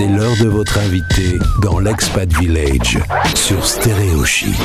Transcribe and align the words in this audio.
C'est 0.00 0.08
l'heure 0.08 0.36
de 0.40 0.48
votre 0.48 0.78
invité 0.78 1.38
dans 1.60 1.78
l'Expat 1.78 2.26
Village 2.32 2.98
sur 3.34 3.66
Stéréo 3.66 4.24
Chic. 4.24 4.56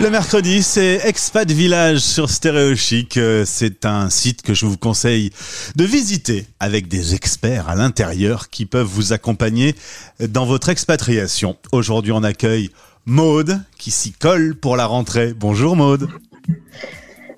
Le 0.00 0.10
mercredi, 0.10 0.64
c'est 0.64 1.00
Expat 1.04 1.48
Village 1.48 2.00
sur 2.00 2.28
Stéréo 2.28 2.74
Chic. 2.74 3.16
Euh, 3.16 3.44
C'est 3.46 3.86
un 3.86 4.10
site 4.10 4.42
que 4.42 4.52
je 4.52 4.66
vous 4.66 4.76
conseille 4.76 5.30
de 5.76 5.84
visiter 5.84 6.46
avec 6.58 6.88
des 6.88 7.14
experts 7.14 7.68
à 7.68 7.76
l'intérieur 7.76 8.50
qui 8.50 8.66
peuvent 8.66 8.84
vous 8.84 9.12
accompagner 9.12 9.76
dans 10.18 10.44
votre 10.44 10.68
expatriation. 10.68 11.56
Aujourd'hui, 11.70 12.10
on 12.10 12.24
accueille 12.24 12.70
Maude 13.06 13.60
qui 13.78 13.92
s'y 13.92 14.10
colle 14.10 14.56
pour 14.56 14.76
la 14.76 14.86
rentrée. 14.86 15.34
Bonjour 15.34 15.76
Maude. 15.76 16.08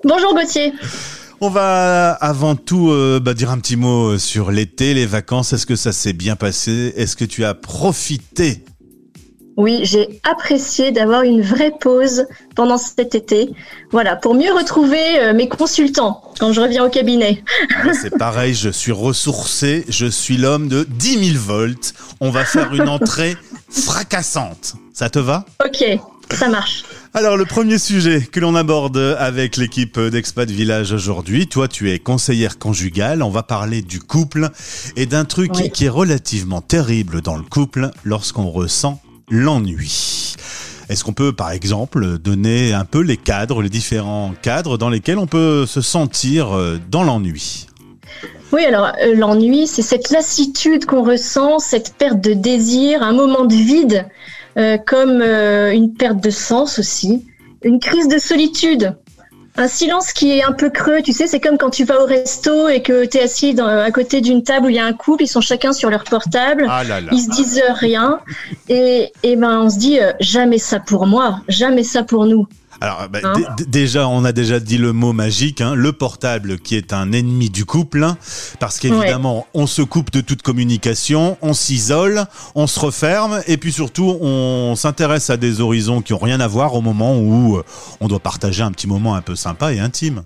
Bonjour 0.03 0.33
Gauthier. 0.33 0.73
On 1.39 1.49
va 1.49 2.11
avant 2.13 2.55
tout 2.55 2.89
euh, 2.89 3.19
bah, 3.19 3.35
dire 3.35 3.51
un 3.51 3.59
petit 3.59 3.75
mot 3.75 4.17
sur 4.17 4.49
l'été, 4.49 4.95
les 4.95 5.05
vacances. 5.05 5.53
Est-ce 5.53 5.67
que 5.67 5.75
ça 5.75 5.91
s'est 5.91 6.13
bien 6.13 6.35
passé? 6.35 6.93
Est-ce 6.97 7.15
que 7.15 7.25
tu 7.25 7.45
as 7.45 7.53
profité? 7.53 8.63
Oui, 9.55 9.81
j'ai 9.83 10.19
apprécié 10.23 10.91
d'avoir 10.91 11.23
une 11.23 11.41
vraie 11.41 11.71
pause 11.79 12.25
pendant 12.55 12.77
cet 12.77 13.15
été. 13.15 13.49
Voilà, 13.91 14.15
pour 14.15 14.35
mieux 14.35 14.53
retrouver 14.53 15.19
euh, 15.19 15.33
mes 15.33 15.47
consultants 15.49 16.21
quand 16.39 16.53
je 16.53 16.61
reviens 16.61 16.85
au 16.85 16.89
cabinet. 16.89 17.43
Moi, 17.83 17.93
C'est 17.93 18.15
pareil, 18.17 18.53
je 18.53 18.69
suis 18.69 18.91
ressourcé, 18.91 19.83
je 19.89 20.05
suis 20.05 20.37
l'homme 20.37 20.67
de 20.67 20.85
10 20.87 21.33
000 21.33 21.43
volts. 21.43 21.93
On 22.19 22.29
va 22.29 22.45
faire 22.45 22.73
une 22.73 22.87
entrée 22.89 23.35
fracassante. 23.69 24.75
Ça 24.93 25.09
te 25.09 25.19
va? 25.19 25.45
Ok, 25.65 25.83
ça 26.31 26.49
marche. 26.49 26.83
Alors 27.17 27.35
le 27.35 27.45
premier 27.45 27.79
sujet 27.79 28.21
que 28.21 28.39
l'on 28.39 28.53
aborde 28.53 29.15
avec 29.17 29.57
l'équipe 29.57 29.99
d'Expat 29.99 30.47
Village 30.47 30.91
aujourd'hui, 30.91 31.47
toi 31.47 31.67
tu 31.67 31.89
es 31.89 31.97
conseillère 31.97 32.59
conjugale, 32.59 33.23
on 33.23 33.31
va 33.31 33.41
parler 33.41 33.81
du 33.81 33.99
couple 33.99 34.51
et 34.95 35.07
d'un 35.07 35.25
truc 35.25 35.49
Oui. 35.55 35.71
qui 35.71 35.85
est 35.85 35.89
relativement 35.89 36.61
terrible 36.61 37.21
dans 37.21 37.35
le 37.35 37.41
couple 37.41 37.89
lorsqu'on 38.03 38.51
ressent 38.51 39.01
l'ennui. 39.31 40.35
Est-ce 40.89 41.03
qu'on 41.03 41.13
peut 41.13 41.33
par 41.33 41.49
exemple 41.49 42.19
donner 42.19 42.73
un 42.73 42.85
peu 42.85 43.01
les 43.01 43.17
cadres, 43.17 43.63
les 43.63 43.69
différents 43.69 44.35
cadres 44.43 44.77
dans 44.77 44.91
lesquels 44.91 45.17
on 45.17 45.25
peut 45.25 45.65
se 45.65 45.81
sentir 45.81 46.55
euh, 46.55 46.77
dans 46.91 47.03
l'ennui? 47.03 47.65
Oui, 48.51 48.63
alors 48.63 48.91
euh, 49.03 49.15
l'ennui, 49.15 49.65
c'est 49.65 49.81
cette 49.81 50.11
lassitude 50.11 50.85
qu'on 50.85 51.03
ressent, 51.03 51.57
cette 51.57 51.95
perte 51.95 52.21
de 52.21 52.33
désir, 52.33 53.01
un 53.01 53.13
moment 53.13 53.45
de 53.45 53.55
vide, 53.55 54.05
euh, 54.57 54.77
comme 54.77 55.21
euh, 55.21 55.71
une 55.71 55.93
perte 55.93 56.21
de 56.21 56.29
sens 56.29 56.79
aussi, 56.79 57.25
une 57.63 57.79
crise 57.79 58.07
de 58.07 58.17
solitude. 58.17 58.95
Un 59.59 59.67
silence 59.67 60.13
qui 60.13 60.37
est 60.37 60.43
un 60.43 60.51
peu 60.51 60.69
creux, 60.69 61.01
tu 61.03 61.13
sais, 61.13 61.25
c'est 61.25 61.39
comme 61.39 61.57
quand 61.57 61.71
tu 61.71 61.83
vas 61.83 61.99
au 62.03 62.05
resto 62.05 62.67
et 62.69 62.83
que 62.83 63.05
tu 63.05 63.17
es 63.17 63.23
assis 63.23 63.55
dans- 63.55 63.65
à 63.65 63.89
côté 63.89 64.21
d'une 64.21 64.43
table 64.43 64.67
où 64.67 64.69
il 64.69 64.75
y 64.75 64.79
a 64.79 64.85
un 64.85 64.93
couple, 64.93 65.23
ils 65.23 65.27
sont 65.27 65.41
chacun 65.41 65.73
sur 65.73 65.89
leur 65.89 66.03
portable. 66.03 66.67
Ah 66.69 66.83
là 66.83 67.01
là 67.01 67.09
ils 67.11 67.19
se 67.21 67.29
disent 67.31 67.63
rien 67.69 68.19
et, 68.69 69.11
et 69.23 69.35
ben 69.35 69.61
on 69.61 69.69
se 69.71 69.79
dit 69.79 69.99
euh, 69.99 70.11
jamais 70.19 70.59
ça 70.59 70.79
pour 70.79 71.07
moi, 71.07 71.39
jamais 71.47 71.83
ça 71.83 72.03
pour 72.03 72.27
nous. 72.27 72.45
Alors 72.81 73.07
bah, 73.09 73.19
Hein 73.23 73.33
dé- 73.35 73.45
dé- 73.57 73.65
déjà, 73.65 74.07
on 74.07 74.23
a 74.25 74.31
déjà 74.31 74.59
dit 74.59 74.77
le 74.77 74.93
mot 74.93 75.13
magique, 75.13 75.61
hein, 75.61 75.73
le 75.75 75.93
portable 75.93 76.59
qui 76.59 76.75
est 76.75 76.93
un 76.93 77.11
ennemi 77.11 77.49
du 77.49 77.65
couple, 77.65 78.03
hein, 78.03 78.17
parce 78.59 78.79
qu'évidemment, 78.79 79.47
on 79.53 79.65
se 79.67 79.81
coupe 79.81 80.11
de 80.11 80.21
toute 80.21 80.41
communication, 80.43 81.37
on 81.41 81.53
s'isole, 81.53 82.25
on 82.55 82.67
se 82.67 82.79
referme, 82.79 83.41
et 83.47 83.57
puis 83.57 83.71
surtout, 83.71 84.17
on 84.21 84.75
s'intéresse 84.75 85.29
à 85.29 85.37
des 85.37 85.61
horizons 85.61 86.01
qui 86.01 86.13
ont 86.13 86.19
rien 86.19 86.39
à 86.39 86.47
voir 86.47 86.75
au 86.75 86.81
moment 86.81 87.17
où 87.17 87.57
euh, 87.57 87.63
on 87.99 88.07
doit 88.07 88.19
partager 88.19 88.61
un 88.63 88.71
petit 88.71 88.87
moment 88.87 89.15
un 89.15 89.21
peu 89.21 89.35
sympa 89.35 89.73
et 89.73 89.79
intime. 89.79 90.23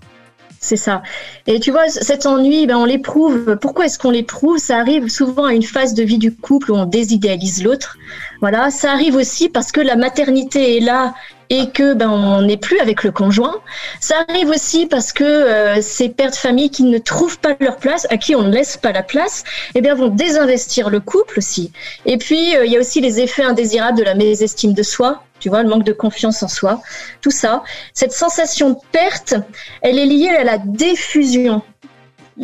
C'est 0.64 0.76
ça. 0.76 1.02
Et 1.48 1.58
tu 1.58 1.72
vois, 1.72 1.88
cet 1.88 2.24
ennui, 2.24 2.68
ben 2.68 2.76
on 2.76 2.84
l'éprouve. 2.84 3.56
Pourquoi 3.60 3.86
est-ce 3.86 3.98
qu'on 3.98 4.12
l'éprouve? 4.12 4.58
Ça 4.58 4.78
arrive 4.78 5.08
souvent 5.08 5.46
à 5.46 5.54
une 5.54 5.64
phase 5.64 5.92
de 5.92 6.04
vie 6.04 6.18
du 6.18 6.32
couple 6.32 6.70
où 6.70 6.76
on 6.76 6.86
désidéalise 6.86 7.64
l'autre. 7.64 7.96
Voilà, 8.40 8.70
ça 8.70 8.92
arrive 8.92 9.16
aussi 9.16 9.48
parce 9.48 9.72
que 9.72 9.80
la 9.80 9.96
maternité 9.96 10.76
est 10.76 10.80
là 10.80 11.14
et 11.52 11.68
que 11.68 11.92
ben 11.92 12.08
on 12.08 12.40
n'est 12.40 12.56
plus 12.56 12.80
avec 12.80 13.04
le 13.04 13.10
conjoint. 13.10 13.60
Ça 14.00 14.24
arrive 14.26 14.48
aussi 14.48 14.86
parce 14.86 15.12
que 15.12 15.22
euh, 15.22 15.82
ces 15.82 16.08
pères 16.08 16.30
de 16.30 16.34
famille 16.34 16.70
qui 16.70 16.82
ne 16.82 16.96
trouvent 16.96 17.38
pas 17.38 17.54
leur 17.60 17.76
place, 17.76 18.06
à 18.08 18.16
qui 18.16 18.34
on 18.34 18.40
ne 18.42 18.50
laisse 18.50 18.78
pas 18.78 18.90
la 18.90 19.02
place, 19.02 19.44
eh 19.74 19.82
bien 19.82 19.94
vont 19.94 20.08
désinvestir 20.08 20.88
le 20.88 21.00
couple 21.00 21.38
aussi. 21.38 21.70
Et 22.06 22.16
puis 22.16 22.56
euh, 22.56 22.64
il 22.64 22.72
y 22.72 22.76
a 22.78 22.80
aussi 22.80 23.02
les 23.02 23.20
effets 23.20 23.42
indésirables 23.42 23.98
de 23.98 24.02
la 24.02 24.14
mésestime 24.14 24.72
de 24.72 24.82
soi. 24.82 25.22
Tu 25.40 25.50
vois, 25.50 25.62
le 25.62 25.68
manque 25.68 25.84
de 25.84 25.92
confiance 25.92 26.42
en 26.42 26.48
soi, 26.48 26.80
tout 27.20 27.32
ça. 27.32 27.64
Cette 27.92 28.12
sensation 28.12 28.70
de 28.70 28.76
perte, 28.90 29.34
elle 29.82 29.98
est 29.98 30.06
liée 30.06 30.30
à 30.30 30.44
la 30.44 30.56
diffusion. 30.56 31.62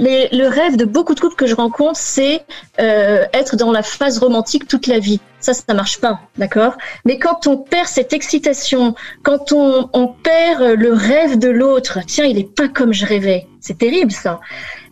Le 0.01 0.47
rêve 0.47 0.77
de 0.77 0.85
beaucoup 0.85 1.15
de 1.15 1.19
couples 1.19 1.35
que 1.35 1.47
je 1.47 1.57
rencontre, 1.57 1.99
c'est 1.99 2.45
euh, 2.81 3.25
être 3.33 3.57
dans 3.57 3.73
la 3.73 3.83
phase 3.83 4.19
romantique 4.19 4.69
toute 4.69 4.87
la 4.87 5.01
vie. 5.01 5.21
Ça, 5.41 5.55
ça 5.55 5.75
marche 5.75 5.99
pas, 5.99 6.21
d'accord? 6.37 6.75
Mais 7.05 7.19
quand 7.19 7.49
on 7.49 7.57
perd 7.57 7.89
cette 7.89 8.13
excitation, 8.13 8.95
quand 9.25 9.51
on, 9.51 9.91
on 9.93 10.07
perd 10.07 10.63
le 10.63 10.93
rêve 10.93 11.39
de 11.39 11.49
l'autre, 11.49 11.99
tiens, 12.07 12.27
il 12.27 12.39
est 12.39 12.55
pas 12.55 12.69
comme 12.69 12.93
je 12.93 13.07
rêvais. 13.07 13.49
C'est 13.61 13.79
terrible 13.79 14.13
ça. 14.13 14.39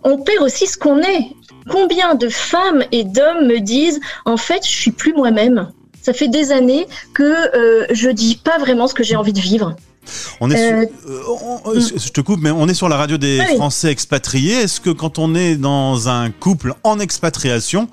On 0.02 0.18
perd 0.18 0.42
aussi 0.42 0.66
ce 0.66 0.76
qu'on 0.76 0.98
est. 0.98 1.28
Combien 1.70 2.16
de 2.16 2.28
femmes 2.28 2.82
et 2.90 3.04
d'hommes 3.04 3.46
me 3.46 3.60
disent, 3.60 4.00
en 4.24 4.36
fait, 4.36 4.66
je 4.66 4.72
suis 4.72 4.90
plus 4.90 5.14
moi-même. 5.14 5.70
Ça 6.02 6.12
fait 6.14 6.28
des 6.28 6.50
années 6.50 6.86
que 7.14 7.56
euh, 7.56 7.86
je 7.90 8.10
dis 8.10 8.40
pas 8.42 8.58
vraiment 8.58 8.88
ce 8.88 8.94
que 8.94 9.04
j'ai 9.04 9.16
envie 9.16 9.32
de 9.32 9.40
vivre. 9.40 9.76
On 10.40 10.50
est 10.50 10.56
Euh, 10.56 10.86
sur- 10.86 11.10
euh, 11.10 11.22
on- 11.64 11.70
euh, 11.74 11.80
je 11.80 12.08
te 12.10 12.20
coupe, 12.20 12.40
mais 12.40 12.50
on 12.50 12.68
est 12.68 12.74
sur 12.74 12.88
la 12.88 12.96
radio 12.96 13.16
des 13.16 13.40
Ah 13.40 13.46
oui. 13.50 13.56
Français 13.56 13.90
expatriés. 13.90 14.54
Est-ce 14.54 14.80
que 14.80 14.90
quand 14.90 15.18
on 15.18 15.34
est 15.34 15.56
dans 15.56 16.08
un 16.08 16.30
couple 16.30 16.74
en 16.84 16.98
expatriation, 16.98 17.88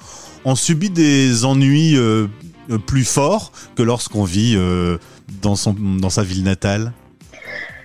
on 0.45 0.55
subit 0.55 0.89
des 0.89 1.45
ennuis 1.45 1.97
plus 2.85 3.05
forts 3.05 3.51
que 3.75 3.83
lorsqu'on 3.83 4.23
vit 4.23 4.57
dans, 5.41 5.55
son, 5.55 5.73
dans 5.73 6.09
sa 6.09 6.23
ville 6.23 6.43
natale? 6.43 6.93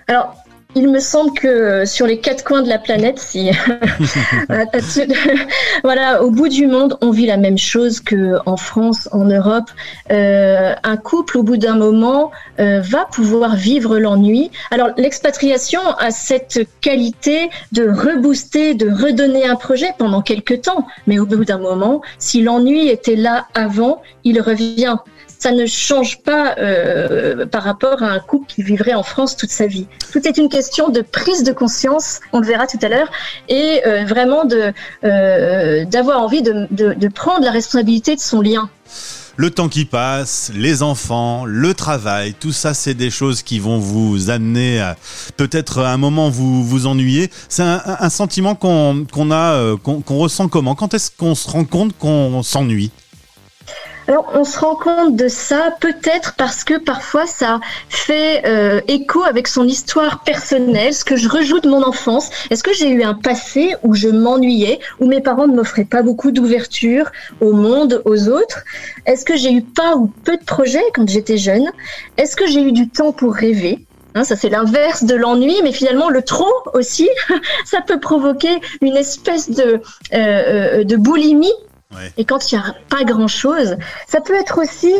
Alors, 0.07 0.35
il 0.75 0.87
me 0.87 0.99
semble 0.99 1.33
que 1.33 1.83
sur 1.85 2.05
les 2.05 2.19
quatre 2.19 2.43
coins 2.43 2.61
de 2.61 2.69
la 2.69 2.77
planète, 2.77 3.17
si 3.17 3.49
voilà, 5.83 6.23
au 6.23 6.29
bout 6.29 6.47
du 6.47 6.67
monde, 6.67 6.95
on 7.01 7.09
vit 7.09 7.25
la 7.25 7.37
même 7.37 7.57
chose 7.57 7.99
que 7.99 8.37
en 8.45 8.55
France, 8.55 9.09
en 9.11 9.25
Europe. 9.25 9.71
Euh, 10.11 10.75
un 10.83 10.97
couple, 10.97 11.39
au 11.39 11.43
bout 11.43 11.57
d'un 11.57 11.75
moment, 11.75 12.29
euh, 12.59 12.81
va 12.81 13.05
pouvoir 13.05 13.55
vivre 13.55 13.97
l'ennui. 13.97 14.51
Alors, 14.69 14.89
l'expatriation 14.95 15.81
a 15.97 16.11
cette 16.11 16.67
qualité 16.81 17.49
de 17.71 17.89
rebooster, 17.89 18.75
de 18.75 18.91
redonner 18.91 19.47
un 19.47 19.55
projet 19.55 19.89
pendant 19.97 20.21
quelques 20.21 20.61
temps. 20.61 20.85
Mais 21.07 21.17
au 21.17 21.25
bout 21.25 21.45
d'un 21.45 21.57
moment, 21.57 22.01
si 22.19 22.43
l'ennui 22.43 22.89
était 22.89 23.15
là 23.15 23.47
avant, 23.55 24.03
il 24.23 24.39
revient. 24.39 24.97
Ça 25.41 25.51
ne 25.53 25.65
change 25.65 26.21
pas 26.21 26.55
euh, 26.57 27.45
par 27.45 27.63
rapport 27.63 28.03
à 28.03 28.07
un 28.07 28.19
couple 28.19 28.45
qui 28.53 28.61
vivrait 28.61 28.93
en 28.93 29.03
France 29.03 29.37
toute 29.37 29.51
sa 29.51 29.67
vie. 29.67 29.87
Tout 30.11 30.27
est 30.27 30.37
une 30.37 30.49
question 30.49 30.89
de 30.89 31.01
prise 31.01 31.43
de 31.43 31.53
conscience, 31.53 32.19
on 32.33 32.39
le 32.41 32.45
verra 32.45 32.67
tout 32.67 32.77
à 32.81 32.89
l'heure, 32.89 33.09
et 33.47 33.81
euh, 33.87 34.03
vraiment 34.03 34.43
euh, 34.51 35.85
d'avoir 35.85 36.21
envie 36.21 36.41
de, 36.41 36.67
de, 36.71 36.93
de 36.93 37.07
prendre 37.07 37.45
la 37.45 37.51
responsabilité 37.51 38.15
de 38.17 38.19
son 38.19 38.41
lien. 38.41 38.69
Le 39.37 39.49
temps 39.49 39.69
qui 39.69 39.85
passe, 39.85 40.51
les 40.53 40.83
enfants, 40.83 41.45
le 41.45 41.73
travail, 41.73 42.33
tout 42.37 42.51
ça, 42.51 42.73
c'est 42.73 42.93
des 42.93 43.09
choses 43.09 43.41
qui 43.41 43.59
vont 43.59 43.79
vous 43.79 44.29
amener 44.29 44.81
à 44.81 44.97
peut-être 45.37 45.79
à 45.79 45.93
un 45.93 45.97
moment 45.97 46.29
vous 46.29 46.65
vous 46.65 46.85
ennuyer. 46.87 47.31
C'est 47.47 47.63
un, 47.63 47.81
un- 47.85 48.09
sentiment 48.09 48.55
qu'on 48.55 49.05
a, 49.31 49.53
euh, 49.53 49.77
qu'on 49.77 50.17
ressent 50.17 50.49
comment? 50.49 50.75
Quand 50.75 50.93
est-ce 50.93 51.09
qu'on 51.17 51.35
se 51.35 51.49
rend 51.49 51.63
compte 51.63 51.97
qu'on 51.97 52.43
s'ennuie? 52.43 52.91
Alors, 54.09 54.31
on 54.33 54.43
se 54.43 54.57
rend 54.57 54.73
compte 54.73 55.15
de 55.15 55.27
ça 55.27 55.69
peut-être 55.79 56.33
parce 56.35 56.63
que 56.63 56.79
parfois 56.79 57.27
ça 57.27 57.59
fait 57.89 58.41
euh, 58.47 58.81
écho 58.87 59.21
avec 59.21 59.47
son 59.47 59.67
histoire 59.67 60.23
personnelle, 60.23 60.95
ce 60.95 61.05
que 61.05 61.15
je 61.15 61.29
rejoue 61.29 61.59
de 61.59 61.69
mon 61.69 61.83
enfance. 61.83 62.31
Est-ce 62.49 62.63
que 62.63 62.73
j'ai 62.73 62.89
eu 62.89 63.03
un 63.03 63.13
passé 63.13 63.75
où 63.83 63.93
je 63.93 64.07
m'ennuyais, 64.09 64.79
où 64.99 65.05
mes 65.05 65.21
parents 65.21 65.47
ne 65.47 65.53
m'offraient 65.53 65.85
pas 65.85 66.01
beaucoup 66.01 66.31
d'ouverture 66.31 67.11
au 67.39 67.53
monde, 67.53 68.01
aux 68.05 68.29
autres? 68.29 68.63
Est-ce 69.05 69.25
que 69.25 69.37
j'ai 69.37 69.53
eu 69.53 69.61
pas 69.61 69.95
ou 69.95 70.07
peu 70.07 70.37
de 70.37 70.43
projets 70.43 70.85
quand 70.95 71.07
j'étais 71.07 71.37
jeune? 71.37 71.69
Est-ce 72.17 72.35
que 72.35 72.47
j'ai 72.47 72.63
eu 72.63 72.71
du 72.71 72.89
temps 72.89 73.11
pour 73.11 73.35
rêver? 73.35 73.85
Hein, 74.15 74.23
ça 74.23 74.35
c'est 74.35 74.49
l'inverse 74.49 75.03
de 75.03 75.13
l'ennui, 75.13 75.53
mais 75.61 75.71
finalement 75.71 76.09
le 76.09 76.23
trop 76.23 76.51
aussi, 76.73 77.07
ça 77.63 77.81
peut 77.81 77.99
provoquer 77.99 78.59
une 78.81 78.97
espèce 78.97 79.51
de, 79.51 79.63
euh, 79.63 79.79
euh, 80.13 80.83
de 80.83 80.95
boulimie 80.95 81.53
Et 82.17 82.25
quand 82.25 82.51
il 82.51 82.55
n'y 82.55 82.63
a 82.63 82.75
pas 82.87 83.03
grand-chose, 83.03 83.75
ça 84.07 84.21
peut 84.21 84.35
être 84.35 84.61
aussi, 84.61 84.93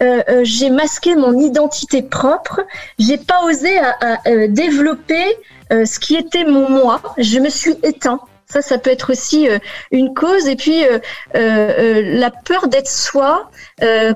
euh, 0.00 0.22
euh, 0.28 0.40
j'ai 0.44 0.70
masqué 0.70 1.16
mon 1.16 1.36
identité 1.40 2.02
propre, 2.02 2.60
j'ai 3.00 3.18
pas 3.18 3.42
osé 3.44 3.76
euh, 3.80 4.46
développer 4.48 5.24
ce 5.70 5.98
qui 5.98 6.14
était 6.14 6.44
mon 6.44 6.70
moi, 6.70 7.02
je 7.18 7.40
me 7.40 7.48
suis 7.48 7.74
éteint. 7.82 8.20
Ça, 8.48 8.62
ça 8.62 8.78
peut 8.78 8.90
être 8.90 9.10
aussi 9.10 9.48
euh, 9.48 9.58
une 9.90 10.14
cause. 10.14 10.46
Et 10.46 10.56
puis, 10.56 10.84
euh, 10.84 10.98
euh, 11.34 12.16
la 12.18 12.30
peur 12.30 12.68
d'être 12.68 12.88
soi 12.88 13.50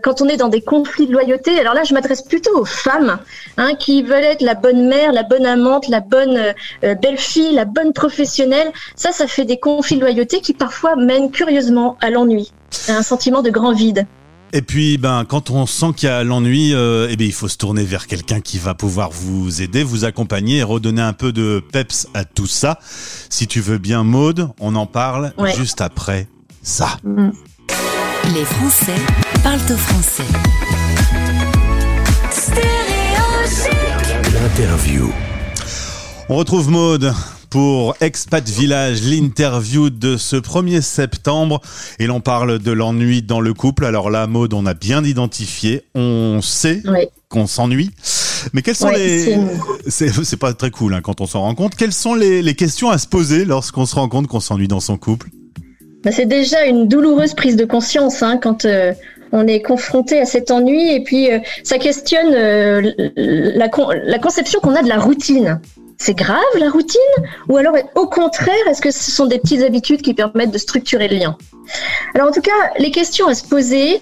quand 0.03 0.23
on 0.23 0.29
est 0.29 0.38
dans 0.38 0.49
des 0.49 0.62
conflits 0.62 1.06
de 1.06 1.12
loyauté. 1.12 1.59
Alors 1.61 1.75
là, 1.75 1.85
je 1.85 1.93
m'adresse 1.93 2.23
plutôt 2.23 2.56
aux 2.59 2.65
femmes 2.65 3.19
hein, 3.59 3.75
qui 3.75 4.03
veulent 4.03 4.25
être 4.25 4.41
la 4.41 4.55
bonne 4.55 4.88
mère, 4.88 5.12
la 5.12 5.23
bonne 5.23 5.44
amante, 5.44 5.87
la 5.88 6.00
bonne 6.00 6.55
belle-fille, 6.82 7.53
la 7.53 7.67
bonne 7.67 7.93
professionnelle. 7.93 8.73
Ça, 8.97 9.12
ça 9.12 9.27
fait 9.27 9.44
des 9.44 9.59
conflits 9.59 9.97
de 9.97 10.00
loyauté 10.00 10.41
qui 10.41 10.55
parfois 10.55 10.97
mènent 10.97 11.31
curieusement 11.31 11.99
à 12.00 12.09
l'ennui. 12.09 12.53
un 12.88 13.03
sentiment 13.03 13.43
de 13.43 13.50
grand 13.50 13.73
vide. 13.73 14.06
Et 14.52 14.62
puis, 14.62 14.99
ben, 14.99 15.25
quand 15.29 15.50
on 15.50 15.64
sent 15.67 15.93
qu'il 15.97 16.08
y 16.08 16.12
a 16.12 16.25
l'ennui, 16.25 16.75
euh, 16.75 17.06
eh 17.11 17.17
bien, 17.17 17.26
il 17.26 17.32
faut 17.32 17.47
se 17.49 17.56
tourner 17.56 17.85
vers 17.85 18.06
quelqu'un 18.08 18.41
qui 18.41 18.58
va 18.58 18.75
pouvoir 18.75 19.11
vous 19.11 19.62
aider, 19.62 19.85
vous 19.85 20.05
accompagner 20.05 20.58
et 20.58 20.62
redonner 20.64 21.02
un 21.02 21.12
peu 21.12 21.32
de 21.32 21.62
peps 21.73 22.08
à 22.14 22.25
tout 22.25 22.47
ça. 22.49 22.79
Si 23.29 23.47
tu 23.47 23.61
veux 23.61 23.79
bien, 23.79 24.02
Maude, 24.02 24.49
on 24.58 24.75
en 24.75 24.87
parle 24.87 25.32
Ouais. 25.38 25.55
juste 25.55 25.81
après 25.81 26.26
ça. 26.62 26.97
Mm. 27.05 27.31
Les 28.35 28.44
Français 28.44 28.94
parlent 29.43 29.61
au 29.73 29.76
français. 29.76 30.25
L'interview. 34.35 35.12
On 36.29 36.37
retrouve 36.37 36.70
Maude 36.70 37.12
pour 37.50 37.97
Expat 38.00 38.49
Village, 38.49 39.02
l'interview 39.02 39.91
de 39.91 40.17
ce 40.17 40.37
1er 40.37 40.81
septembre. 40.81 41.61
Et 41.99 42.06
l'on 42.06 42.20
parle 42.20 42.58
de 42.61 42.70
l'ennui 42.73 43.23
dans 43.23 43.41
le 43.41 43.52
couple. 43.55 43.85
Alors 43.85 44.08
là, 44.08 44.26
Maude, 44.26 44.55
on 44.55 44.64
a 44.67 44.75
bien 44.75 45.05
identifié. 45.05 45.82
On 45.94 46.41
sait 46.43 46.81
Oui. 46.87 47.06
qu'on 47.29 47.47
s'ennuie. 47.47 47.91
Mais 48.55 48.62
quelles 48.62 48.76
sont 48.76 48.87
Ouais, 48.88 48.97
les... 48.99 49.37
c'est 49.88 50.38
pas 50.38 50.55
très 50.55 50.70
cool 50.70 50.94
hein, 50.94 51.00
quand 51.02 51.20
on 51.20 51.26
s'en 51.26 51.41
rend 51.41 51.55
compte. 51.55 51.75
Quelles 51.75 51.93
sont 51.93 52.14
les, 52.14 52.41
les 52.41 52.55
questions 52.55 52.88
à 52.91 52.97
se 52.99 53.06
poser 53.06 53.44
lorsqu'on 53.44 53.85
se 53.85 53.94
rend 53.96 54.08
compte 54.08 54.29
qu'on 54.29 54.41
s'ennuie 54.41 54.69
dans 54.69 54.81
son 54.81 54.96
couple? 54.96 55.29
Bah, 56.05 56.12
c'est 56.12 56.25
déjà 56.26 56.64
une 56.64 56.88
douloureuse 56.88 57.35
prise 57.35 57.56
de 57.56 57.67
conscience 57.67 58.23
hein, 58.23 58.38
quand 58.43 58.64
euh, 58.64 58.94
on 59.32 59.46
est 59.46 59.61
confronté 59.61 60.19
à 60.19 60.25
cet 60.25 60.50
ennui 60.50 60.94
et 60.94 61.03
puis 61.05 61.31
euh, 61.31 61.38
ça 61.64 61.76
questionne 61.79 62.32
euh, 62.32 62.91
la, 63.17 63.69
con- 63.69 63.91
la 64.05 64.19
conception 64.19 64.61
qu'on 64.61 64.75
a 64.75 64.82
de 64.82 64.88
la 64.88 64.99
routine. 64.99 65.61
C'est 66.02 66.14
grave 66.14 66.41
la 66.58 66.70
routine? 66.70 66.99
Ou 67.50 67.58
alors 67.58 67.75
au 67.94 68.06
contraire, 68.06 68.67
est-ce 68.70 68.81
que 68.81 68.91
ce 68.91 69.11
sont 69.11 69.26
des 69.26 69.38
petites 69.38 69.61
habitudes 69.61 70.00
qui 70.00 70.14
permettent 70.14 70.50
de 70.50 70.56
structurer 70.56 71.08
le 71.08 71.17
lien? 71.17 71.37
Alors 72.14 72.29
en 72.29 72.32
tout 72.32 72.41
cas, 72.41 72.50
les 72.79 72.91
questions 72.91 73.29
à 73.29 73.35
se 73.35 73.47
poser, 73.47 74.00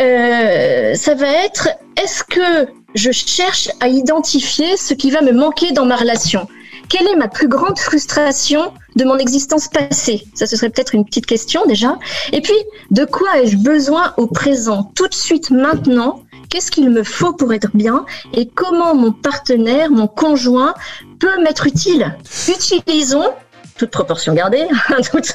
euh, 0.00 0.94
ça 0.94 1.14
va 1.14 1.30
être 1.44 1.68
est-ce 2.02 2.24
que 2.24 2.72
je 2.94 3.10
cherche 3.12 3.68
à 3.80 3.88
identifier 3.88 4.78
ce 4.78 4.94
qui 4.94 5.10
va 5.10 5.20
me 5.20 5.32
manquer 5.32 5.72
dans 5.72 5.84
ma 5.84 5.96
relation? 5.96 6.48
Quelle 6.88 7.06
est 7.06 7.16
ma 7.16 7.28
plus 7.28 7.48
grande 7.48 7.78
frustration 7.78 8.72
de 8.94 9.04
mon 9.04 9.18
existence 9.18 9.68
passée? 9.68 10.26
Ça, 10.32 10.46
ce 10.46 10.56
serait 10.56 10.70
peut-être 10.70 10.94
une 10.94 11.04
petite 11.04 11.26
question 11.26 11.66
déjà. 11.66 11.98
Et 12.32 12.40
puis, 12.40 12.56
de 12.90 13.04
quoi 13.04 13.28
ai-je 13.42 13.58
besoin 13.58 14.14
au 14.16 14.26
présent, 14.26 14.90
tout 14.94 15.08
de 15.08 15.14
suite, 15.14 15.50
maintenant 15.50 16.22
Qu'est-ce 16.50 16.70
qu'il 16.70 16.90
me 16.90 17.02
faut 17.02 17.32
pour 17.32 17.52
être 17.52 17.68
bien 17.74 18.04
Et 18.34 18.46
comment 18.46 18.94
mon 18.94 19.12
partenaire, 19.12 19.90
mon 19.90 20.06
conjoint, 20.06 20.74
peut 21.18 21.40
m'être 21.42 21.66
utile? 21.66 22.14
Utilisons 22.48 23.30
toute 23.78 23.90
proportion 23.90 24.32
gardée, 24.32 24.66
toute- 25.10 25.34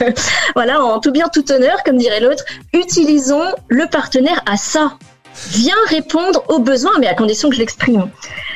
voilà, 0.55 0.81
en 0.83 0.99
tout 0.99 1.11
bien, 1.11 1.27
tout 1.27 1.51
honneur, 1.51 1.83
comme 1.85 1.97
dirait 1.97 2.19
l'autre, 2.21 2.43
utilisons 2.73 3.43
le 3.67 3.85
partenaire 3.87 4.41
à 4.47 4.57
ça. 4.57 4.93
Viens 5.51 5.75
répondre 5.87 6.43
aux 6.49 6.59
besoins, 6.59 6.97
mais 6.99 7.07
à 7.07 7.13
condition 7.13 7.49
que 7.49 7.55
je 7.55 7.59
l'exprime. 7.59 8.09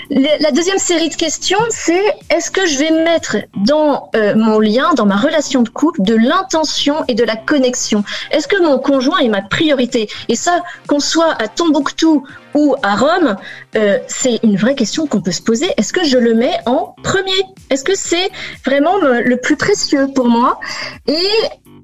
La 0.10 0.52
deuxième 0.52 0.78
série 0.78 1.10
de 1.10 1.16
questions, 1.16 1.58
c'est 1.70 2.04
est-ce 2.30 2.52
que 2.52 2.66
je 2.68 2.78
vais 2.78 2.92
mettre 2.92 3.38
dans 3.56 4.10
euh, 4.16 4.36
mon 4.36 4.60
lien, 4.60 4.94
dans 4.94 5.06
ma 5.08 5.16
relation 5.16 5.64
de 5.64 5.70
couple, 5.70 6.04
de 6.04 6.14
l'intention 6.14 7.04
et 7.08 7.16
de 7.16 7.24
la 7.24 7.36
connexion? 7.36 8.04
Est-ce 8.30 8.48
que 8.48 8.62
mon 8.62 8.78
conjoint 8.78 9.20
est 9.20 9.30
ma 9.30 9.42
priorité? 9.42 10.08
Et 10.30 10.36
ça, 10.36 10.64
qu'on 10.88 11.00
soit 11.00 11.32
à 11.42 11.48
Tombouctou 11.48 12.24
ou 12.54 12.76
à 12.84 12.96
Rome, 12.96 13.36
euh, 13.76 13.98
c'est 14.08 14.40
une 14.44 14.58
vraie 14.58 14.76
question 14.76 15.08
qu'on 15.08 15.22
peut 15.22 15.32
se 15.32 15.42
poser. 15.42 15.72
Est-ce 15.78 15.92
que 15.92 16.04
je 16.04 16.20
le 16.20 16.36
mets 16.36 16.58
en 16.68 16.96
premier? 17.04 17.42
Est-ce 17.72 17.84
que 17.84 17.96
c'est 17.96 18.30
vraiment 18.64 18.98
le 18.98 19.38
plus 19.38 19.58
précieux 19.58 20.08
pour 20.14 20.28
moi? 20.28 20.60
Et 21.08 21.28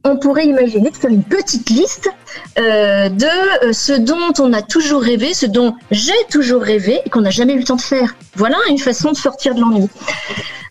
on 0.04 0.18
pourrait 0.18 0.46
imaginer 0.46 0.90
de 0.90 0.96
faire 0.96 1.12
une 1.12 1.24
petite 1.24 1.70
liste 1.70 2.10
euh, 2.58 3.10
de 3.10 3.66
euh, 3.66 3.74
ce 3.74 3.94
dont 3.94 4.34
on 4.40 4.52
a 4.54 4.62
toujours 4.62 5.02
rêvé, 5.02 5.34
ce 5.34 5.46
dont 5.46 5.76
j'ai 5.92 6.14
toujours 6.30 6.62
rêvé 6.62 7.02
et 7.06 7.10
qu'on 7.10 7.22
n'a 7.22 7.30
jamais 7.30 7.54
eu 7.54 7.60
le 7.60 7.64
temps 7.64 7.76
de 7.76 7.82
faire. 7.82 8.16
Voilà 8.36 8.58
une 8.70 8.80
façon 8.80 9.12
de 9.12 9.18
sortir 9.18 9.54
de 9.56 9.62
l'ennui. 9.62 9.88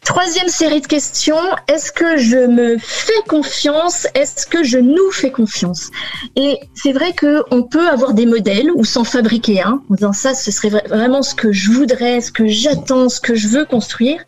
Troisième 0.05 0.49
série 0.49 0.81
de 0.81 0.87
questions, 0.87 1.37
est-ce 1.69 1.93
que 1.93 2.17
je 2.17 2.39
me 2.39 2.79
fais 2.79 3.13
confiance? 3.29 4.07
Est-ce 4.15 4.47
que 4.47 4.65
je 4.65 4.79
nous 4.79 5.11
fais 5.13 5.31
confiance? 5.31 5.91
Et 6.37 6.59
c'est 6.75 6.93
vrai 6.93 7.15
qu'on 7.15 7.63
peut 7.63 7.87
avoir 7.87 8.15
des 8.15 8.27
modèles 8.27 8.71
ou 8.75 8.85
s'en 8.85 9.05
fabriquer 9.05 9.61
un, 9.63 9.83
en 9.91 9.95
disant 9.95 10.13
ça, 10.15 10.35
ce 10.35 10.51
serait 10.51 10.71
vra- 10.71 10.89
vraiment 10.89 11.23
ce 11.23 11.35
que 11.35 11.53
je 11.53 11.71
voudrais, 11.71 12.21
ce 12.23 12.33
que 12.33 12.47
j'attends, 12.49 13.09
ce 13.09 13.21
que 13.21 13.35
je 13.35 13.47
veux 13.49 13.67
construire. 13.67 14.25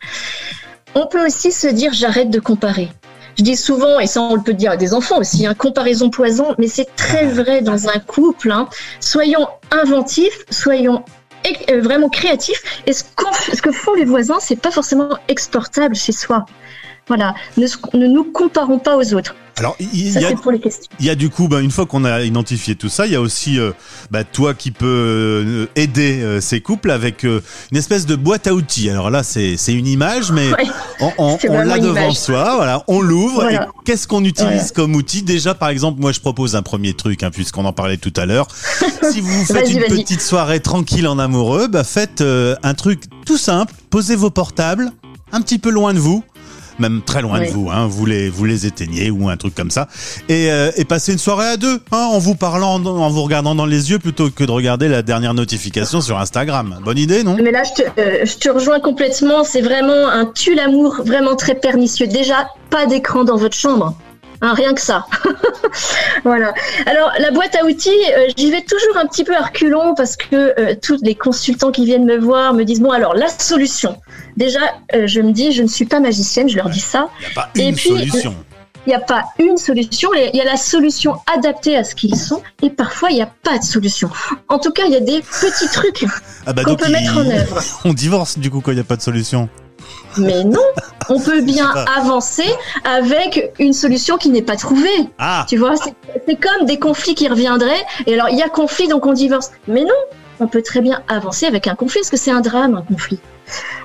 On 0.95 1.07
peut 1.07 1.25
aussi 1.25 1.51
se 1.51 1.67
dire 1.67 1.91
j'arrête 1.91 2.29
de 2.29 2.39
comparer. 2.39 2.89
Je 3.37 3.43
dis 3.43 3.55
souvent, 3.55 3.99
et 3.99 4.07
ça 4.07 4.21
on 4.21 4.35
le 4.35 4.41
peut 4.41 4.53
dire 4.53 4.71
à 4.71 4.77
des 4.77 4.93
enfants 4.93 5.19
aussi, 5.19 5.45
hein, 5.45 5.53
comparaison 5.55 6.09
poison, 6.09 6.53
mais 6.57 6.67
c'est 6.67 6.95
très 6.95 7.25
vrai 7.25 7.61
dans 7.61 7.87
un 7.89 7.99
couple. 7.99 8.51
hein. 8.51 8.67
Soyons 8.99 9.47
inventifs, 9.71 10.45
soyons 10.51 11.03
euh, 11.71 11.81
vraiment 11.81 12.09
créatifs. 12.09 12.61
Et 12.85 12.93
ce, 12.93 13.03
ce 13.53 13.61
que 13.61 13.71
font 13.71 13.93
les 13.95 14.05
voisins, 14.05 14.37
c'est 14.39 14.55
pas 14.55 14.71
forcément 14.71 15.17
exportable 15.27 15.95
chez 15.95 16.11
soi. 16.11 16.45
Voilà, 17.07 17.35
ne, 17.57 18.07
nous 18.07 18.23
comparons 18.23 18.79
pas 18.79 18.95
aux 18.97 19.13
autres. 19.13 19.35
Alors, 19.57 19.75
il 19.79 20.19
y 20.19 20.25
a, 20.25 20.31
il 20.99 21.05
y 21.11 21.15
du 21.15 21.29
coup, 21.29 21.47
ben, 21.47 21.59
une 21.59 21.69
fois 21.69 21.85
qu'on 21.85 22.05
a 22.05 22.21
identifié 22.23 22.75
tout 22.75 22.89
ça, 22.89 23.05
il 23.05 23.13
y 23.13 23.15
a 23.15 23.21
aussi 23.21 23.59
euh, 23.59 23.71
bah, 24.09 24.23
toi 24.23 24.55
qui 24.55 24.71
peux 24.71 24.85
euh, 24.87 25.65
aider 25.75 26.21
euh, 26.23 26.41
ces 26.41 26.59
couples 26.59 26.89
avec 26.89 27.23
euh, 27.23 27.39
une 27.71 27.77
espèce 27.77 28.07
de 28.07 28.15
boîte 28.15 28.47
à 28.47 28.55
outils. 28.55 28.89
Alors 28.89 29.11
là, 29.11 29.21
c'est 29.21 29.55
c'est 29.57 29.73
une 29.73 29.85
image, 29.85 30.31
mais 30.31 30.49
Ouais. 30.53 31.11
on, 31.17 31.37
l'a 31.63 31.77
devant 31.77 32.01
image. 32.05 32.15
soi, 32.15 32.55
voilà, 32.55 32.83
on 32.87 32.99
l'ouvre. 32.99 33.41
Voilà. 33.41 33.67
Qu'est-ce 33.85 34.07
qu'on 34.07 34.23
utilise 34.23 34.49
Voilà. 34.51 34.69
comme 34.75 34.95
outil? 34.95 35.21
Déjà, 35.21 35.53
par 35.53 35.69
exemple, 35.69 36.01
moi, 36.01 36.11
je 36.13 36.19
propose 36.19 36.55
un 36.55 36.63
premier 36.63 36.95
truc, 36.95 37.21
hein, 37.21 37.29
puisqu'on 37.31 37.65
en 37.65 37.73
parlait 37.73 37.97
tout 37.97 38.13
à 38.15 38.25
l'heure. 38.25 38.47
si 39.11 39.21
vous 39.21 39.45
faites 39.45 39.69
une 39.69 39.83
petite 39.83 40.21
soirée 40.21 40.61
tranquille 40.61 41.07
en 41.07 41.19
amoureux, 41.19 41.67
bah, 41.67 41.83
faites 41.83 42.21
euh, 42.21 42.55
un 42.63 42.73
truc 42.73 43.03
tout 43.25 43.37
simple. 43.37 43.73
Posez 43.91 44.15
vos 44.15 44.31
portables 44.31 44.91
un 45.31 45.41
petit 45.41 45.59
peu 45.59 45.69
loin 45.69 45.93
de 45.93 45.99
vous. 45.99 46.23
Même 46.83 47.01
très 47.01 47.21
loin 47.21 47.39
de 47.39 47.45
vous, 47.45 47.69
hein, 47.71 47.87
vous 47.87 48.05
les 48.05 48.29
vous 48.29 48.43
les 48.43 48.65
éteignez 48.65 49.09
ou 49.09 49.29
un 49.29 49.37
truc 49.37 49.55
comme 49.55 49.71
ça, 49.71 49.87
et, 50.27 50.51
euh, 50.51 50.69
et 50.75 50.83
passez 50.83 51.13
une 51.13 51.17
soirée 51.17 51.47
à 51.47 51.55
deux, 51.55 51.79
hein, 51.93 52.09
en 52.11 52.19
vous 52.19 52.35
parlant, 52.35 52.75
en 52.75 53.09
vous 53.09 53.23
regardant 53.23 53.55
dans 53.55 53.65
les 53.65 53.89
yeux 53.89 53.99
plutôt 53.99 54.29
que 54.29 54.43
de 54.43 54.51
regarder 54.51 54.89
la 54.89 55.01
dernière 55.01 55.33
notification 55.33 56.01
sur 56.01 56.19
Instagram. 56.19 56.79
Bonne 56.83 56.97
idée, 56.97 57.23
non? 57.23 57.37
Mais 57.41 57.51
là, 57.51 57.63
je 57.63 57.83
te, 57.83 57.87
euh, 58.01 58.25
je 58.25 58.35
te 58.35 58.49
rejoins 58.49 58.81
complètement. 58.81 59.45
C'est 59.45 59.61
vraiment 59.61 60.09
un 60.09 60.25
tue 60.25 60.55
l'amour 60.55 61.01
vraiment 61.05 61.37
très 61.37 61.55
pernicieux. 61.55 62.07
Déjà, 62.07 62.49
pas 62.69 62.85
d'écran 62.85 63.23
dans 63.23 63.37
votre 63.37 63.55
chambre. 63.55 63.95
Hein, 64.43 64.53
rien 64.55 64.73
que 64.73 64.81
ça. 64.81 65.05
voilà. 66.25 66.53
Alors, 66.85 67.13
la 67.17 67.31
boîte 67.31 67.55
à 67.55 67.63
outils, 67.63 67.89
euh, 67.89 68.27
j'y 68.35 68.51
vais 68.51 68.61
toujours 68.61 68.97
un 68.97 69.05
petit 69.05 69.23
peu 69.23 69.33
à 69.33 69.41
reculons 69.41 69.95
parce 69.95 70.17
que 70.17 70.53
euh, 70.59 70.75
tous 70.81 70.99
les 71.01 71.15
consultants 71.15 71.71
qui 71.71 71.85
viennent 71.85 72.03
me 72.03 72.17
voir 72.17 72.53
me 72.53 72.63
disent 72.63 72.81
bon, 72.81 72.91
alors 72.91 73.13
la 73.13 73.29
solution. 73.29 73.95
Déjà, 74.37 74.59
euh, 74.95 75.07
je 75.07 75.21
me 75.21 75.31
dis, 75.31 75.51
je 75.51 75.63
ne 75.63 75.67
suis 75.67 75.85
pas 75.85 75.99
magicienne, 75.99 76.49
je 76.49 76.55
leur 76.57 76.69
dis 76.69 76.79
ça. 76.79 77.09
Il 77.19 77.25
n'y 77.25 77.31
a 77.31 77.35
pas 77.35 77.49
Et 77.55 77.67
une 77.69 77.75
puis, 77.75 77.89
solution. 77.89 78.35
Il 78.85 78.89
n'y 78.89 78.95
a 78.95 78.99
pas 78.99 79.23
une 79.39 79.55
solution, 79.55 80.09
il 80.13 80.35
y 80.35 80.41
a 80.41 80.43
la 80.43 80.57
solution 80.57 81.15
adaptée 81.33 81.77
à 81.77 81.85
ce 81.85 81.95
qu'ils 81.95 82.17
sont, 82.17 82.41
et 82.61 82.69
parfois 82.69 83.11
il 83.11 83.15
n'y 83.15 83.21
a 83.21 83.29
pas 83.43 83.57
de 83.57 83.63
solution. 83.63 84.09
En 84.49 84.59
tout 84.59 84.71
cas, 84.71 84.83
il 84.87 84.91
y 84.91 84.97
a 84.97 84.99
des 84.99 85.21
petits 85.21 85.69
trucs 85.71 86.05
Ah 86.45 86.51
bah 86.51 86.65
qu'on 86.65 86.75
peut 86.75 86.87
il- 86.87 86.91
mettre 86.91 87.17
en 87.17 87.25
œuvre. 87.25 87.61
On 87.85 87.93
divorce 87.93 88.37
du 88.37 88.51
coup 88.51 88.59
quand 88.59 88.71
il 88.71 88.75
n'y 88.75 88.81
a 88.81 88.83
pas 88.83 88.97
de 88.97 89.01
solution. 89.01 89.47
Mais 90.17 90.43
non, 90.43 90.59
on 91.09 91.19
peut 91.19 91.41
bien 91.45 91.69
avancer 91.97 92.43
avec 92.83 93.51
une 93.59 93.73
solution 93.73 94.17
qui 94.17 94.29
n'est 94.29 94.41
pas 94.41 94.57
trouvée. 94.57 94.89
Ah 95.17 95.45
Tu 95.47 95.55
vois, 95.57 95.75
c'est 95.77 96.35
comme 96.35 96.65
des 96.67 96.77
conflits 96.77 97.15
qui 97.15 97.27
reviendraient. 97.27 97.83
Et 98.05 98.13
alors, 98.15 98.29
il 98.29 98.37
y 98.37 98.43
a 98.43 98.49
conflit, 98.49 98.87
donc 98.89 99.05
on 99.05 99.13
divorce. 99.13 99.51
Mais 99.67 99.81
non, 99.81 99.89
on 100.43 100.47
peut 100.47 100.61
très 100.61 100.81
bien 100.81 101.01
avancer 101.07 101.45
avec 101.45 101.67
un 101.67 101.75
conflit, 101.75 102.01
parce 102.01 102.09
que 102.09 102.17
c'est 102.17 102.31
un 102.31 102.41
drame, 102.41 102.75
un 102.75 102.81
conflit? 102.81 103.19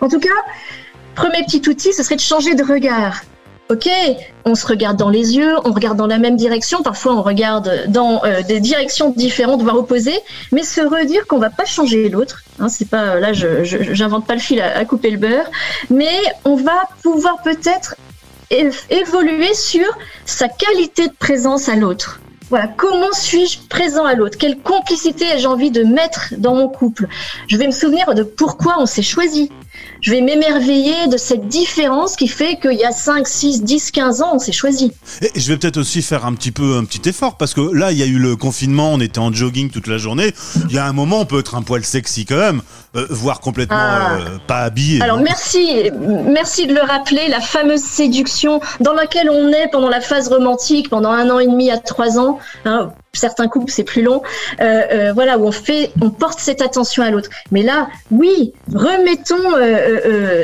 En 0.00 0.08
tout 0.08 0.20
cas, 0.20 0.28
premier 1.14 1.44
petit 1.44 1.62
outil, 1.68 1.92
ce 1.92 2.02
serait 2.02 2.16
de 2.16 2.20
changer 2.20 2.54
de 2.54 2.64
regard. 2.64 3.22
Ok, 3.70 3.86
on 4.46 4.54
se 4.54 4.66
regarde 4.66 4.96
dans 4.96 5.10
les 5.10 5.36
yeux, 5.36 5.54
on 5.66 5.72
regarde 5.72 5.98
dans 5.98 6.06
la 6.06 6.16
même 6.16 6.36
direction, 6.36 6.82
parfois 6.82 7.14
on 7.14 7.20
regarde 7.20 7.84
dans 7.88 8.24
euh, 8.24 8.40
des 8.40 8.60
directions 8.60 9.10
différentes, 9.10 9.62
voire 9.62 9.76
opposées, 9.76 10.18
mais 10.52 10.62
se 10.62 10.80
redire 10.80 11.26
qu'on 11.26 11.38
va 11.38 11.50
pas 11.50 11.66
changer 11.66 12.08
l'autre. 12.08 12.44
Hein, 12.60 12.70
c'est 12.70 12.88
pas 12.88 13.20
là, 13.20 13.34
je 13.34 13.64
j'invente 13.64 14.26
pas 14.26 14.32
le 14.32 14.40
fil 14.40 14.62
à, 14.62 14.82
couper 14.86 15.10
le 15.10 15.18
beurre, 15.18 15.50
mais 15.90 16.16
on 16.46 16.56
va 16.56 16.80
pouvoir 17.02 17.42
peut-être 17.42 17.96
évoluer 18.50 19.52
sur 19.52 19.86
sa 20.24 20.48
qualité 20.48 21.08
de 21.08 21.14
présence 21.18 21.68
à 21.68 21.76
l'autre. 21.76 22.20
Voilà, 22.50 22.66
comment 22.66 23.12
suis-je 23.12 23.58
présent 23.68 24.04
à 24.04 24.14
l'autre? 24.14 24.38
Quelle 24.38 24.58
complicité 24.58 25.26
ai-je 25.26 25.46
envie 25.46 25.70
de 25.70 25.82
mettre 25.82 26.34
dans 26.38 26.54
mon 26.54 26.68
couple? 26.68 27.06
Je 27.46 27.56
vais 27.56 27.66
me 27.66 27.72
souvenir 27.72 28.14
de 28.14 28.22
pourquoi 28.22 28.76
on 28.78 28.86
s'est 28.86 29.02
choisi. 29.02 29.50
Je 30.00 30.12
vais 30.12 30.20
m'émerveiller 30.20 31.08
de 31.08 31.16
cette 31.16 31.48
différence 31.48 32.16
qui 32.16 32.28
fait 32.28 32.58
qu'il 32.60 32.78
y 32.78 32.84
a 32.84 32.92
5, 32.92 33.26
6, 33.26 33.62
10, 33.62 33.90
15 33.90 34.22
ans, 34.22 34.30
on 34.34 34.38
s'est 34.38 34.52
choisi. 34.52 34.92
Et 35.22 35.38
je 35.38 35.48
vais 35.48 35.58
peut-être 35.58 35.76
aussi 35.76 36.02
faire 36.02 36.24
un 36.24 36.34
petit 36.34 36.52
peu 36.52 36.76
un 36.76 36.84
petit 36.84 37.08
effort 37.08 37.36
parce 37.36 37.52
que 37.52 37.60
là 37.60 37.92
il 37.92 37.98
y 37.98 38.02
a 38.02 38.06
eu 38.06 38.18
le 38.18 38.36
confinement, 38.36 38.92
on 38.92 39.00
était 39.00 39.18
en 39.18 39.32
jogging 39.32 39.70
toute 39.70 39.86
la 39.86 39.98
journée. 39.98 40.32
Il 40.68 40.74
y 40.74 40.78
a 40.78 40.86
un 40.86 40.92
moment 40.92 41.20
on 41.20 41.26
peut 41.26 41.40
être 41.40 41.54
un 41.54 41.62
poil 41.62 41.84
sexy 41.84 42.24
quand 42.24 42.38
même, 42.38 42.62
euh, 42.98 43.06
voire 43.10 43.40
complètement 43.40 43.76
Ah. 43.78 44.16
euh, 44.20 44.38
pas 44.46 44.60
habillé. 44.60 45.00
Alors 45.02 45.18
merci, 45.18 45.90
merci 46.26 46.66
de 46.66 46.74
le 46.74 46.80
rappeler, 46.80 47.28
la 47.28 47.40
fameuse 47.40 47.82
séduction 47.82 48.60
dans 48.80 48.92
laquelle 48.92 49.30
on 49.30 49.48
est 49.48 49.68
pendant 49.68 49.88
la 49.88 50.00
phase 50.00 50.28
romantique, 50.28 50.90
pendant 50.90 51.10
un 51.10 51.30
an 51.30 51.38
et 51.38 51.46
demi 51.46 51.70
à 51.70 51.78
trois 51.78 52.18
ans. 52.18 52.38
hein. 52.64 52.90
certains 53.14 53.48
couples 53.48 53.70
c'est 53.72 53.84
plus 53.84 54.02
long, 54.02 54.22
euh, 54.60 55.12
voilà 55.14 55.38
où 55.38 55.46
on 55.46 55.52
fait, 55.52 55.90
on 56.00 56.10
porte 56.10 56.38
cette 56.38 56.62
attention 56.62 57.02
à 57.02 57.10
l'autre. 57.10 57.30
Mais 57.50 57.62
là, 57.62 57.88
oui, 58.10 58.52
remettons 58.72 59.50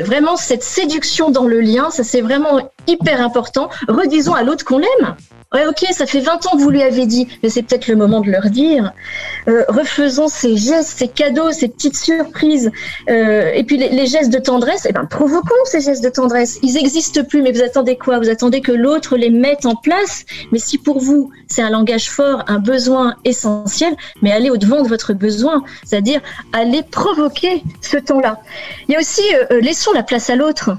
vraiment 0.03 0.35
cette 0.35 0.63
séduction 0.63 1.29
dans 1.31 1.45
le 1.45 1.61
lien, 1.61 1.89
ça 1.91 2.03
c'est 2.03 2.21
vraiment 2.21 2.59
hyper 2.87 3.21
important. 3.21 3.69
Redisons 3.87 4.33
à 4.33 4.43
l'autre 4.43 4.65
qu'on 4.65 4.79
l'aime. 4.79 5.15
Ouais, 5.55 5.65
ok, 5.67 5.85
ça 5.91 6.05
fait 6.05 6.19
20 6.19 6.47
ans 6.47 6.57
que 6.57 6.61
vous 6.61 6.69
lui 6.69 6.83
avez 6.83 7.05
dit, 7.05 7.29
mais 7.41 7.47
c'est 7.47 7.63
peut-être 7.63 7.87
le 7.87 7.95
moment 7.95 8.19
de 8.19 8.29
leur 8.29 8.49
dire. 8.49 8.91
Euh, 9.47 9.63
refaisons 9.69 10.27
ces 10.27 10.57
gestes, 10.57 10.97
ces 10.97 11.07
cadeaux, 11.07 11.49
ces 11.53 11.69
petites 11.69 11.95
surprises. 11.95 12.73
Euh, 13.09 13.53
et 13.53 13.63
puis 13.63 13.77
les, 13.77 14.05
gestes 14.05 14.33
de 14.33 14.39
tendresse, 14.39 14.85
eh 14.85 14.91
ben, 14.91 15.05
provoquons 15.05 15.55
ces 15.63 15.79
gestes 15.79 16.03
de 16.03 16.09
tendresse. 16.09 16.59
Ils 16.61 16.73
n'existent 16.73 17.23
plus, 17.23 17.41
mais 17.41 17.53
vous 17.53 17.61
attendez 17.61 17.95
quoi? 17.95 18.19
Vous 18.19 18.27
attendez 18.27 18.59
que 18.59 18.73
l'autre 18.73 19.15
les 19.15 19.29
mette 19.29 19.65
en 19.65 19.77
place? 19.77 20.25
Mais 20.51 20.59
si 20.59 20.77
pour 20.77 20.99
vous, 20.99 21.31
c'est 21.47 21.61
un 21.61 21.69
langage 21.69 22.09
fort, 22.09 22.43
un 22.47 22.59
besoin 22.59 23.15
essentiel, 23.23 23.95
mais 24.21 24.33
allez 24.33 24.49
au-devant 24.49 24.81
de 24.81 24.89
votre 24.89 25.13
besoin, 25.13 25.63
c'est-à-dire 25.85 26.19
allez 26.51 26.83
provoquer 26.83 27.63
ce 27.79 27.95
temps-là. 27.95 28.41
Il 28.89 28.91
y 28.91 28.95
a 28.97 28.99
aussi, 28.99 29.23
euh, 29.33 29.61
laissons 29.61 29.93
la 29.93 30.03
place 30.03 30.29
à 30.29 30.35
l'autre. 30.35 30.71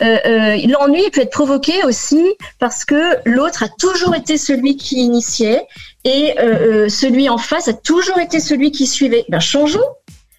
Euh, 0.00 0.18
euh, 0.26 0.56
l'ennui 0.66 1.10
peut 1.10 1.22
être 1.22 1.32
provoqué 1.32 1.84
aussi 1.84 2.22
parce 2.58 2.84
que 2.84 3.16
l'autre 3.24 3.64
a 3.64 3.68
toujours 3.68 4.14
été 4.14 4.38
celui 4.38 4.76
qui 4.76 4.96
initiait 4.96 5.66
et 6.04 6.38
euh, 6.38 6.88
celui 6.88 7.28
en 7.28 7.38
face 7.38 7.68
a 7.68 7.72
toujours 7.72 8.18
été 8.18 8.38
celui 8.38 8.70
qui 8.70 8.86
suivait. 8.86 9.24
Ben, 9.28 9.40
changeons, 9.40 9.84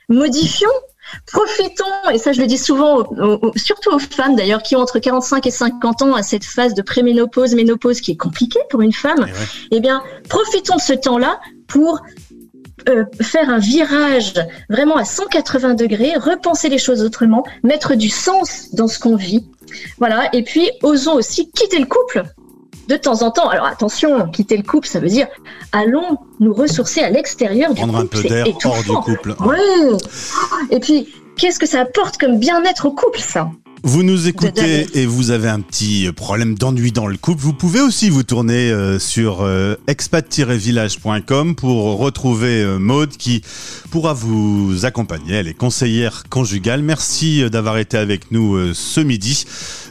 modifions, 0.07 0.69
profitons, 1.27 2.09
et 2.13 2.17
ça 2.17 2.31
je 2.31 2.39
le 2.39 2.47
dis 2.47 2.57
souvent, 2.57 3.09
surtout 3.55 3.91
aux 3.91 3.99
femmes 3.99 4.35
d'ailleurs, 4.35 4.63
qui 4.63 4.75
ont 4.75 4.79
entre 4.79 4.99
45 4.99 5.45
et 5.45 5.51
50 5.51 6.03
ans 6.03 6.13
à 6.13 6.23
cette 6.23 6.45
phase 6.45 6.73
de 6.73 6.81
préménopause, 6.81 7.53
ménopause 7.53 7.99
qui 7.99 8.11
est 8.11 8.17
compliquée 8.17 8.61
pour 8.69 8.81
une 8.81 8.93
femme, 8.93 9.25
eh, 9.27 9.75
eh 9.75 9.79
bien, 9.81 10.03
profitons 10.29 10.75
de 10.75 10.81
ce 10.81 10.93
temps-là 10.93 11.39
pour 11.67 12.01
euh, 12.89 13.05
faire 13.21 13.49
un 13.49 13.59
virage 13.59 14.33
vraiment 14.69 14.95
à 14.95 15.05
180 15.05 15.75
degrés, 15.75 16.13
repenser 16.15 16.69
les 16.69 16.77
choses 16.77 17.03
autrement, 17.03 17.43
mettre 17.63 17.95
du 17.95 18.09
sens 18.09 18.69
dans 18.73 18.87
ce 18.87 18.99
qu'on 18.99 19.15
vit. 19.15 19.45
Voilà. 19.97 20.29
Et 20.33 20.43
puis, 20.43 20.69
osons 20.83 21.13
aussi 21.13 21.49
quitter 21.51 21.79
le 21.79 21.85
couple 21.85 22.23
de 22.87 22.95
temps 22.95 23.21
en 23.21 23.31
temps. 23.31 23.47
Alors 23.47 23.67
attention, 23.67 24.27
quitter 24.29 24.57
le 24.57 24.63
couple, 24.63 24.87
ça 24.87 24.99
veut 24.99 25.09
dire 25.09 25.27
allons 25.71 26.17
nous 26.39 26.53
ressourcer 26.53 27.01
à 27.01 27.09
l'extérieur 27.09 27.73
du 27.73 27.81
couple. 27.81 27.93
Prendre 27.93 28.03
un 28.03 28.07
peu 28.07 28.23
d'air 28.23 28.47
hors 28.65 28.83
du 28.83 28.91
couple. 28.91 29.35
Oui. 29.41 29.97
Et 30.71 30.79
puis, 30.79 31.07
qu'est-ce 31.37 31.59
que 31.59 31.67
ça 31.67 31.81
apporte 31.81 32.17
comme 32.17 32.39
bien-être 32.39 32.85
au 32.85 32.91
couple, 32.91 33.19
ça? 33.19 33.49
Vous 33.83 34.03
nous 34.03 34.27
écoutez 34.27 34.87
et 34.93 35.05
vous 35.05 35.31
avez 35.31 35.47
un 35.47 35.61
petit 35.61 36.11
problème 36.11 36.55
d'ennui 36.55 36.91
dans 36.91 37.07
le 37.07 37.15
couple, 37.15 37.41
vous 37.41 37.53
pouvez 37.53 37.79
aussi 37.79 38.09
vous 38.09 38.23
tourner 38.23 38.71
euh, 38.71 38.99
sur 38.99 39.41
euh, 39.41 39.75
expat-village.com 39.87 41.55
pour 41.55 41.97
retrouver 41.97 42.61
euh, 42.61 42.77
Maude 42.77 43.15
qui 43.15 43.41
pourra 43.89 44.13
vous 44.13 44.85
accompagner. 44.85 45.35
Elle 45.35 45.47
est 45.47 45.53
conseillère 45.53 46.23
conjugale. 46.29 46.81
Merci 46.81 47.49
d'avoir 47.49 47.77
été 47.77 47.97
avec 47.97 48.31
nous 48.31 48.73
ce 48.73 48.99
midi. 48.99 49.45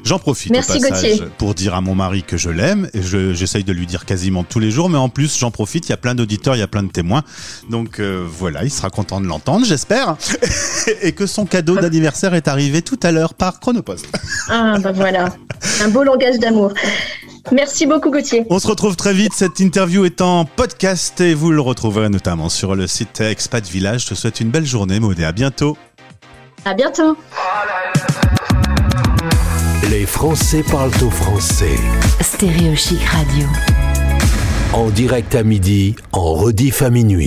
J'en 0.04 0.18
profite 0.18 0.52
au 0.52 0.54
passage 0.54 1.24
pour 1.38 1.54
dire 1.54 1.74
à 1.74 1.80
mon 1.80 1.94
mari 1.94 2.22
que 2.22 2.36
je 2.36 2.50
l'aime 2.50 2.88
j'essaye 2.94 3.64
de 3.64 3.72
lui 3.72 3.86
dire 3.86 4.04
quasiment 4.04 4.44
tous 4.44 4.60
les 4.60 4.70
jours, 4.70 4.88
mais 4.88 4.98
en 4.98 5.08
plus 5.08 5.38
j'en 5.38 5.50
profite, 5.50 5.88
il 5.88 5.90
y 5.90 5.92
a 5.92 5.96
plein 5.96 6.14
d'auditeurs, 6.14 6.54
il 6.56 6.60
y 6.60 6.62
a 6.62 6.68
plein 6.68 6.82
de 6.82 6.90
témoins. 6.90 7.24
Donc 7.70 8.00
voilà, 8.00 8.64
il 8.64 8.70
sera 8.70 8.90
content 8.90 9.20
de 9.20 9.26
l'entendre, 9.26 9.64
j'espère. 9.66 10.16
et 11.02 11.12
que 11.12 11.26
son 11.26 11.46
cadeau 11.46 11.76
d'anniversaire 11.76 12.34
est 12.34 12.48
arrivé 12.48 12.82
tout 12.82 13.00
à 13.02 13.10
l'heure 13.10 13.34
par 13.34 13.60
chrono 13.60 13.77
ah, 14.48 14.78
bah 14.80 14.92
voilà. 14.92 15.34
Un 15.82 15.88
beau 15.88 16.02
langage 16.02 16.38
d'amour. 16.38 16.72
Merci 17.52 17.86
beaucoup, 17.86 18.10
Gauthier. 18.10 18.44
On 18.50 18.58
se 18.58 18.66
retrouve 18.66 18.96
très 18.96 19.14
vite. 19.14 19.32
Cette 19.34 19.58
interview 19.60 20.04
est 20.04 20.20
en 20.20 20.44
podcast 20.44 21.20
et 21.20 21.34
vous 21.34 21.50
le 21.50 21.60
retrouverez 21.60 22.08
notamment 22.08 22.48
sur 22.48 22.74
le 22.74 22.86
site 22.86 23.20
Expat 23.20 23.66
Village. 23.66 24.04
Je 24.04 24.08
te 24.08 24.14
souhaite 24.14 24.40
une 24.40 24.50
belle 24.50 24.66
journée, 24.66 25.00
Maud, 25.00 25.20
à 25.20 25.32
bientôt. 25.32 25.76
À 26.64 26.74
bientôt. 26.74 27.16
Les 29.90 30.04
Français 30.04 30.62
parlent 30.70 30.90
au 31.02 31.10
français. 31.10 31.76
Stéréo 32.20 32.74
Chic 32.76 33.02
Radio. 33.04 33.46
En 34.74 34.90
direct 34.90 35.34
à 35.34 35.42
midi, 35.42 35.96
en 36.12 36.34
rediff 36.34 36.82
à 36.82 36.90
minuit. 36.90 37.26